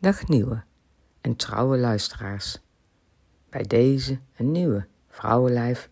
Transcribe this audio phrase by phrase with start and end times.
[0.00, 0.62] Dag nieuwe
[1.20, 2.58] en trouwe luisteraars
[3.48, 5.90] bij deze een nieuwe Vrouwenlijf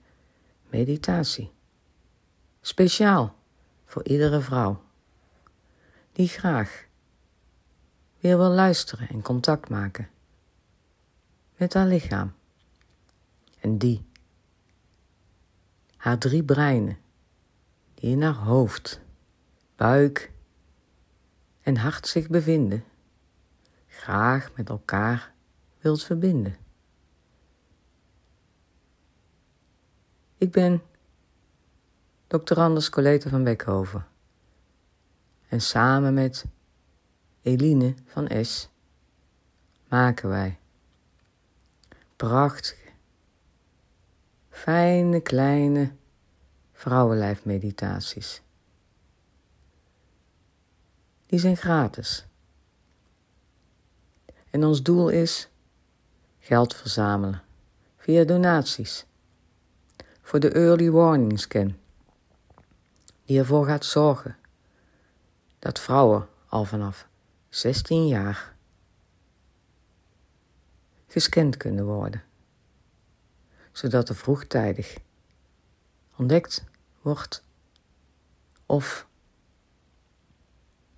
[0.68, 1.52] meditatie.
[2.60, 3.34] Speciaal
[3.84, 4.82] voor iedere vrouw
[6.12, 6.86] die graag
[8.20, 10.08] weer wil luisteren en contact maken
[11.56, 12.34] met haar lichaam
[13.60, 14.06] en die
[15.96, 16.98] haar drie breinen
[17.94, 19.00] die in haar hoofd,
[19.76, 20.32] buik
[21.60, 22.84] en hart zich bevinden,
[23.98, 25.32] graag met elkaar
[25.78, 26.56] wilt verbinden.
[30.36, 30.82] Ik ben
[32.26, 32.60] Dr.
[32.60, 34.06] Anders Colette van Beckhoven
[35.48, 36.44] en samen met
[37.42, 38.68] Eline van S
[39.88, 40.58] maken wij
[42.16, 42.90] prachtige,
[44.50, 45.92] fijne kleine
[46.72, 48.42] vrouwenlijfmeditaties.
[51.26, 52.27] Die zijn gratis.
[54.50, 55.48] En ons doel is
[56.38, 57.42] geld verzamelen
[57.96, 59.06] via donaties
[60.22, 61.76] voor de early warning scan,
[63.24, 64.36] die ervoor gaat zorgen
[65.58, 67.08] dat vrouwen al vanaf
[67.48, 68.56] 16 jaar
[71.06, 72.22] gescand kunnen worden,
[73.72, 74.98] zodat er vroegtijdig
[76.16, 76.64] ontdekt
[77.02, 77.44] wordt
[78.66, 79.06] of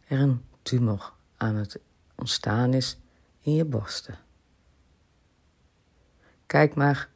[0.07, 1.81] er een tumor aan het
[2.15, 2.99] ontstaan is
[3.41, 4.19] in je borsten.
[6.47, 7.09] Kijk maar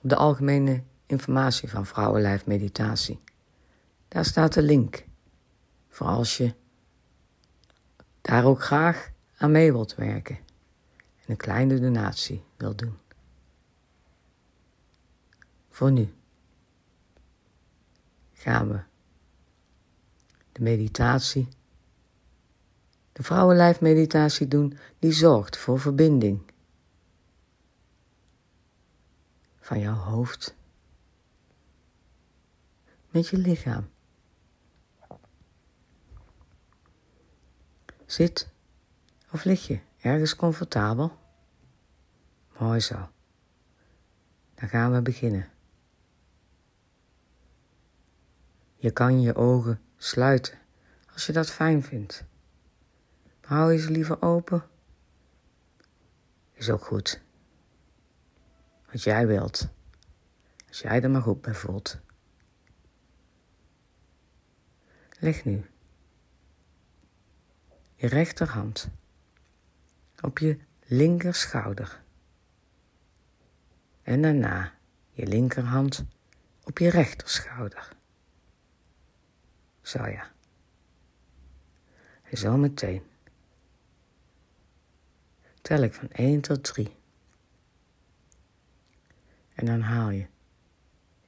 [0.00, 3.20] op de algemene informatie van Vrouwenlijf Meditatie.
[4.08, 5.04] Daar staat de link
[5.88, 6.54] voor als je
[8.20, 12.98] daar ook graag aan mee wilt werken en een kleine donatie wilt doen.
[15.68, 16.14] Voor nu
[18.32, 18.80] gaan we
[20.52, 21.48] de meditatie,
[23.18, 26.40] de vrouwenlijfmeditatie doen die zorgt voor verbinding
[29.60, 30.54] van jouw hoofd
[33.10, 33.88] met je lichaam.
[38.06, 38.48] Zit
[39.30, 41.18] of lig je ergens comfortabel?
[42.58, 43.08] Mooi zo.
[44.54, 45.50] Dan gaan we beginnen.
[48.76, 50.58] Je kan je ogen sluiten
[51.12, 52.26] als je dat fijn vindt.
[53.48, 54.64] Hou je ze liever open.
[56.52, 57.20] Is ook goed.
[58.90, 59.68] Wat jij wilt.
[60.68, 61.98] Als jij er maar goed bij voelt.
[65.18, 65.70] Leg nu
[67.94, 68.88] je rechterhand
[70.20, 72.02] op je linkerschouder
[74.02, 74.72] en daarna
[75.10, 76.04] je linkerhand
[76.64, 77.96] op je rechterschouder.
[79.80, 80.30] Zo ja.
[82.22, 83.02] En zo meteen
[85.60, 86.96] tel ik van 1 tot 3.
[89.54, 90.26] En dan haal je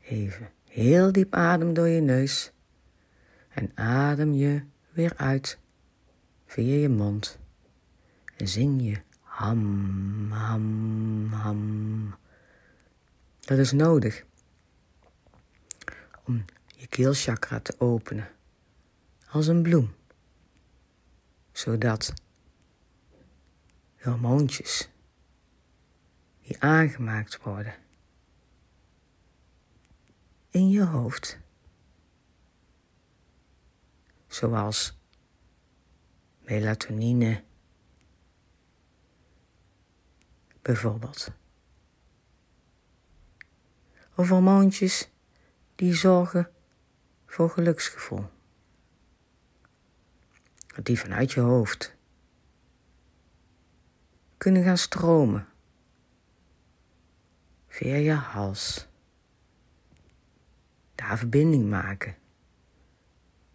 [0.00, 2.52] even heel diep adem door je neus
[3.48, 5.58] en adem je weer uit
[6.46, 7.38] via je mond
[8.36, 12.14] en zing je ham, ham, ham.
[13.40, 14.24] Dat is nodig
[16.24, 18.28] om je keelchakra te openen
[19.30, 19.94] als een bloem,
[21.52, 22.12] zodat
[24.02, 24.90] hormoontjes
[26.40, 27.74] die aangemaakt worden
[30.50, 31.38] in je hoofd
[34.26, 34.98] zoals
[36.40, 37.44] melatonine
[40.62, 41.32] bijvoorbeeld.
[44.14, 45.10] Of hormoontjes
[45.74, 46.50] die zorgen
[47.26, 48.28] voor geluksgevoel.
[50.82, 51.98] Die vanuit je hoofd
[54.40, 55.46] kunnen gaan stromen.
[57.68, 58.86] Via je hals.
[60.94, 62.16] Daar verbinding maken.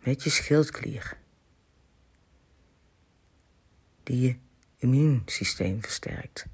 [0.03, 1.17] Met je schildklier,
[4.03, 4.37] die je
[4.77, 6.45] immuunsysteem versterkt.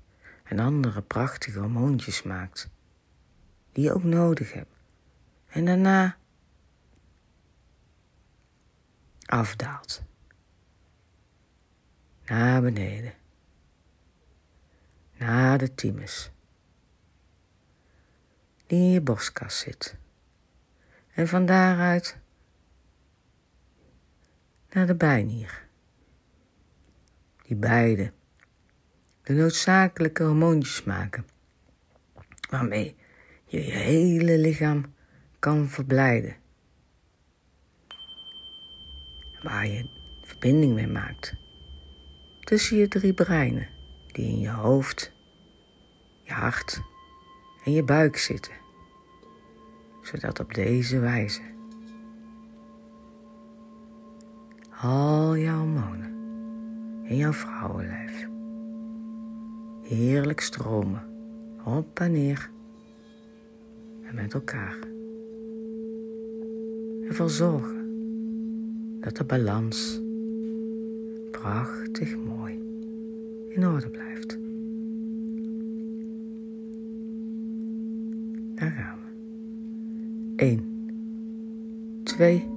[0.43, 2.69] En andere prachtige hormoontjes maakt,
[3.71, 4.75] die je ook nodig hebt.
[5.47, 6.17] En daarna
[9.25, 10.03] afdaalt.
[12.25, 13.13] Naar beneden,
[15.21, 16.31] naar de thymus,
[18.67, 19.97] die in je borstkas zit.
[21.13, 22.17] En van daaruit
[24.69, 25.67] naar de bijnier.
[27.43, 28.11] Die beide
[29.23, 31.25] de noodzakelijke hormoontjes maken,
[32.49, 32.95] waarmee
[33.45, 34.93] je je hele lichaam
[35.39, 36.35] kan verblijden.
[39.43, 39.89] Waar je
[40.23, 41.33] verbinding mee maakt
[42.39, 43.80] tussen je drie breinen
[44.11, 45.11] die in je hoofd,
[46.23, 46.81] je hart
[47.63, 48.53] en je buik zitten,
[50.01, 51.41] zodat op deze wijze
[54.81, 56.15] al jouw hormonen
[57.03, 58.27] in jouw vrouwenlijf
[59.81, 61.03] heerlijk stromen
[61.65, 62.49] op en neer
[64.03, 64.77] en met elkaar.
[67.07, 67.89] Ervoor zorgen
[69.01, 70.01] dat de balans
[71.31, 72.40] prachtig mooi
[73.53, 74.39] in orde blijft.
[78.55, 79.09] Daar gaan we.
[80.35, 80.63] 1,
[82.03, 82.47] 2,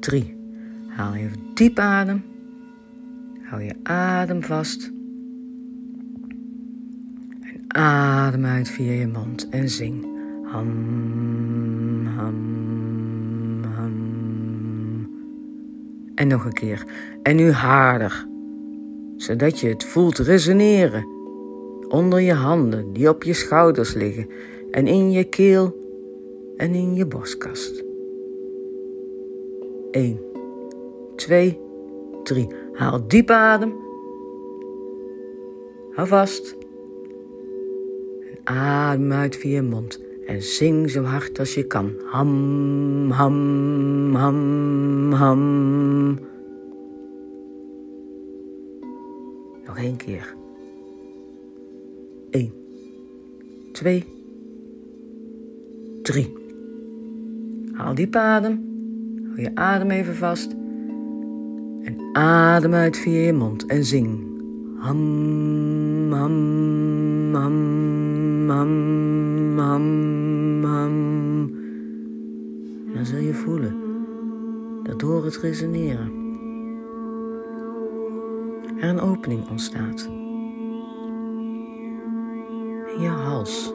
[0.00, 0.36] 3.
[0.86, 2.22] Haal even diep adem.
[3.42, 4.92] Hou je adem vast.
[7.40, 10.06] En adem uit via je mond en zing.
[10.44, 12.60] Ham, ham.
[16.14, 16.86] En nog een keer.
[17.22, 18.30] En nu harder.
[19.22, 21.06] Zodat je het voelt resoneren.
[21.88, 24.28] Onder je handen die op je schouders liggen.
[24.70, 25.76] En in je keel
[26.56, 27.84] en in je borstkast.
[29.90, 30.20] 1,
[31.16, 31.60] 2,
[32.22, 32.46] 3.
[32.72, 33.74] Haal diep adem.
[35.90, 36.56] Hou vast.
[38.20, 40.00] En adem uit via je mond.
[40.26, 41.92] En zing zo hard als je kan.
[42.04, 46.30] Ham, ham, ham, ham.
[49.72, 50.34] Nog één keer.
[52.30, 52.52] Eén,
[53.72, 54.04] twee,
[56.02, 56.32] drie.
[57.72, 58.60] Haal diep adem.
[59.26, 60.52] Hou je adem even vast.
[61.82, 64.20] En adem uit via je mond en zing.
[64.78, 71.50] Ham, ham, ham, ham, ham, ham.
[72.94, 73.76] Dan zul je voelen
[74.82, 76.21] dat door het resoneren
[78.82, 80.10] er een opening ontstaat.
[82.94, 83.72] En je hals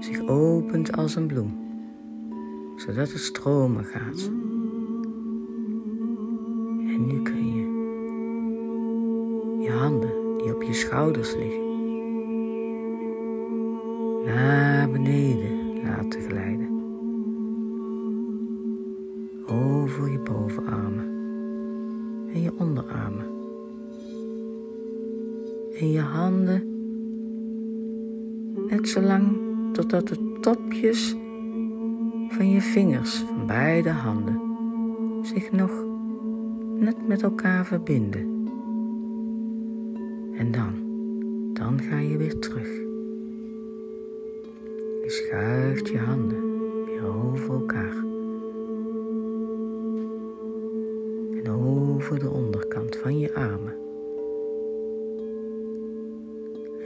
[0.00, 1.58] zich opent als een bloem,
[2.76, 4.30] zodat het stromen gaat.
[6.86, 7.68] En nu kun je
[9.60, 11.68] je handen die op je schouders liggen
[14.24, 16.68] naar beneden laten glijden.
[19.46, 21.08] Over je bovenarmen
[22.32, 23.29] en je onderarmen.
[25.80, 26.62] En je handen
[28.68, 29.38] net zo lang
[29.72, 31.16] totdat de topjes
[32.28, 34.40] van je vingers van beide handen
[35.22, 35.84] zich nog
[36.78, 38.20] net met elkaar verbinden.
[40.34, 40.72] En dan,
[41.52, 42.68] dan ga je weer terug.
[45.02, 46.42] Je schuift je handen
[46.84, 48.04] weer over elkaar.
[51.44, 53.89] En over de onderkant van je armen.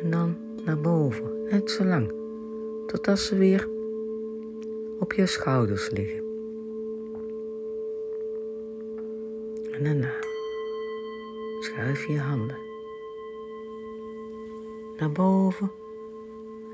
[0.04, 2.12] En dan naar boven, net zo lang,
[2.86, 3.68] totdat ze weer
[4.98, 6.22] op je schouders liggen.
[9.72, 10.12] En daarna
[11.60, 12.56] schuif je je handen
[14.96, 15.70] naar boven,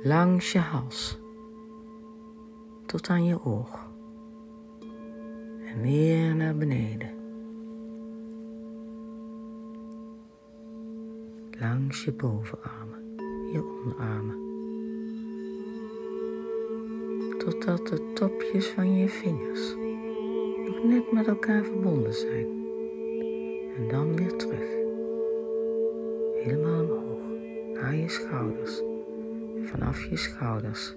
[0.03, 1.19] langs je hals,
[2.87, 3.89] tot aan je oog.
[5.65, 7.19] En weer naar beneden.
[11.61, 12.90] Langs je bovenarmen,
[13.53, 14.49] je onderarmen.
[17.39, 19.75] Totdat de topjes van je vingers
[20.67, 22.47] nog net met elkaar verbonden zijn.
[23.77, 24.69] En dan weer terug.
[26.45, 27.23] Helemaal omhoog,
[27.75, 28.83] naar je schouders.
[29.63, 30.95] Vanaf je schouders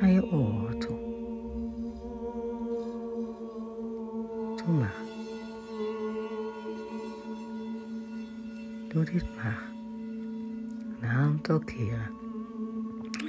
[0.00, 1.06] naar je oren toe.
[8.98, 9.62] Doe dit maar.
[11.00, 12.10] Een aantal keren.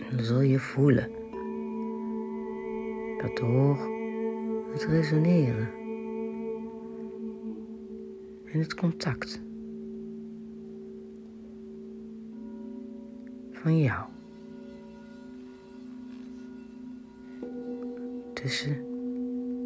[0.09, 1.09] En dan zul je voelen.
[3.17, 3.77] Dat door
[4.71, 5.69] het resoneren.
[8.45, 9.41] En het contact.
[13.51, 14.07] Van jou.
[18.33, 18.77] Tussen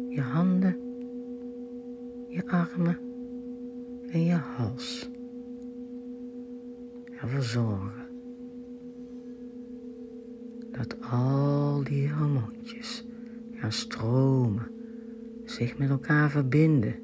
[0.08, 0.76] je handen,
[2.28, 2.98] je armen
[4.10, 5.12] en je hals
[7.24, 8.08] ervoor zorgen
[10.72, 13.04] dat al die hormoontjes
[13.52, 14.70] gaan stromen,
[15.44, 16.94] zich met elkaar verbinden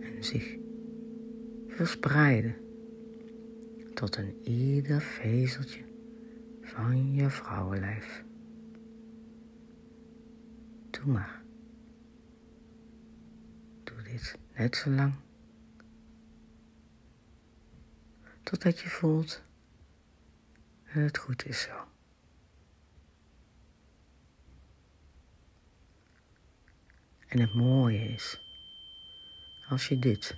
[0.00, 0.56] en zich
[1.66, 2.54] verspreiden
[3.94, 5.82] tot een ieder vezeltje
[6.60, 8.24] van je vrouwenlijf.
[10.90, 11.42] Doe maar.
[14.04, 15.12] dit net zo lang.
[18.48, 19.42] Totdat je voelt
[20.84, 21.88] dat het goed is zo.
[27.26, 28.40] En het mooie is,
[29.68, 30.36] als je dit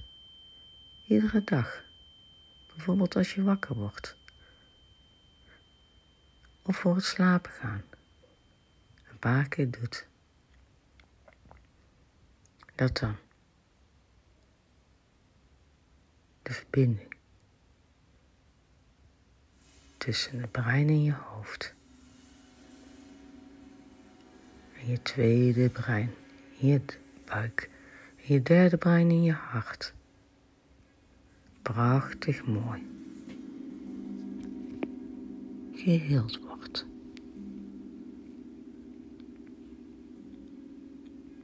[1.06, 1.84] iedere dag,
[2.66, 4.16] bijvoorbeeld als je wakker wordt,
[6.62, 7.84] of voor het slapen gaan,
[9.10, 10.06] een paar keer doet,
[12.74, 13.16] dat dan
[16.42, 17.09] de verbinding
[20.00, 21.74] tussen het brein en je hoofd
[24.80, 26.10] en je tweede brein
[26.58, 26.80] in je
[27.24, 27.70] buik
[28.16, 29.92] en je derde brein in je hart.
[31.62, 32.86] Prachtig mooi.
[35.74, 36.49] Geheeld wordt.